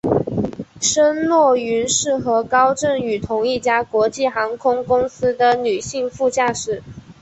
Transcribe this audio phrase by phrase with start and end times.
[0.81, 6.81] 申若云是和高振宇同一家国际航空公司的女性副驾驶。